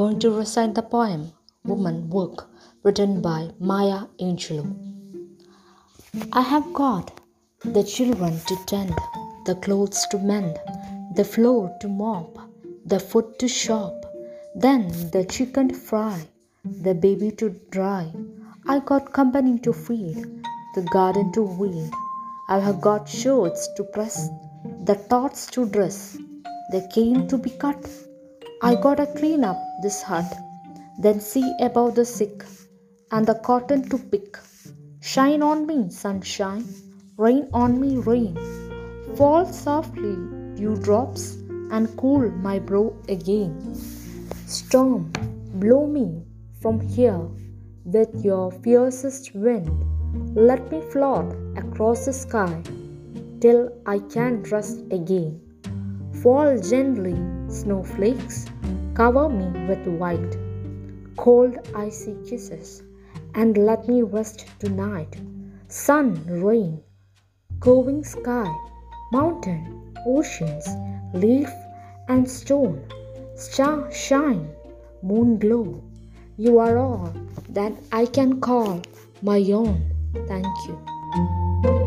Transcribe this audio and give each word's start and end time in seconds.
going 0.00 0.18
to 0.18 0.30
recite 0.30 0.74
the 0.74 0.82
poem 0.92 1.22
Woman 1.70 2.08
Work 2.08 2.48
written 2.84 3.20
by 3.20 3.50
Maya 3.58 3.98
Angelou. 4.18 4.68
I 6.32 6.40
have 6.40 6.72
got 6.72 7.20
the 7.76 7.84
children 7.84 8.40
to 8.46 8.56
tend, 8.64 8.94
the 9.44 9.56
clothes 9.56 10.06
to 10.10 10.18
mend, 10.18 10.58
the 11.16 11.24
floor 11.32 11.76
to 11.82 11.88
mop, 11.88 12.38
the 12.86 12.98
food 12.98 13.38
to 13.40 13.46
shop, 13.46 14.06
then 14.54 14.88
the 15.12 15.22
chicken 15.24 15.68
to 15.68 15.74
fry, 15.74 16.18
the 16.64 16.94
baby 16.94 17.30
to 17.32 17.50
dry. 17.70 18.10
I 18.66 18.78
got 18.78 19.12
company 19.12 19.58
to 19.58 19.74
feed, 19.74 20.16
the 20.76 20.88
garden 20.94 21.30
to 21.32 21.42
weed. 21.42 21.90
I 22.48 22.58
have 22.58 22.80
got 22.80 23.06
shirts 23.06 23.68
to 23.76 23.84
press, 23.84 24.30
the 24.86 24.94
tots 25.10 25.44
to 25.56 25.66
dress, 25.66 26.16
the 26.70 26.88
cane 26.94 27.28
to 27.28 27.36
be 27.36 27.50
cut. 27.50 27.84
I 28.62 28.74
gotta 28.74 29.06
clean 29.06 29.42
up 29.42 29.56
this 29.80 30.02
hut, 30.02 30.30
then 30.98 31.18
see 31.18 31.50
about 31.60 31.94
the 31.94 32.04
sick, 32.04 32.44
and 33.10 33.26
the 33.26 33.36
cotton 33.36 33.88
to 33.88 33.96
pick. 33.96 34.36
Shine 35.00 35.42
on 35.42 35.66
me, 35.66 35.88
sunshine, 35.88 36.66
rain 37.16 37.48
on 37.54 37.80
me, 37.80 37.96
rain. 37.96 38.36
Fall 39.16 39.46
softly, 39.46 40.14
dewdrops, 40.56 41.36
and 41.70 41.88
cool 41.96 42.30
my 42.30 42.58
brow 42.58 42.94
again. 43.08 43.74
Storm, 44.44 45.10
blow 45.54 45.86
me 45.86 46.22
from 46.60 46.80
here 46.80 47.28
with 47.86 48.22
your 48.22 48.52
fiercest 48.52 49.34
wind. 49.34 49.70
Let 50.36 50.70
me 50.70 50.82
float 50.92 51.34
across 51.56 52.04
the 52.04 52.12
sky 52.12 52.62
till 53.40 53.72
I 53.86 54.00
can 54.00 54.42
rest 54.42 54.82
again. 54.90 55.49
Fall 56.12 56.58
gently, 56.58 57.16
snowflakes, 57.48 58.46
cover 58.94 59.28
me 59.28 59.66
with 59.66 59.86
white, 59.86 60.36
cold 61.16 61.56
icy 61.74 62.14
kisses, 62.26 62.82
and 63.34 63.56
let 63.56 63.88
me 63.88 64.02
rest 64.02 64.46
tonight. 64.58 65.16
Sun, 65.68 66.22
rain, 66.26 66.82
coving 67.60 68.04
sky, 68.04 68.52
mountain, 69.12 69.94
oceans, 70.06 70.68
leaf 71.14 71.50
and 72.08 72.28
stone, 72.28 72.84
star 73.36 73.90
shine, 73.92 74.50
moon 75.02 75.38
glow. 75.38 75.82
You 76.36 76.58
are 76.58 76.76
all 76.76 77.14
that 77.50 77.72
I 77.92 78.06
can 78.06 78.40
call 78.40 78.82
my 79.22 79.40
own. 79.52 79.94
Thank 80.26 80.46
you. 80.66 81.79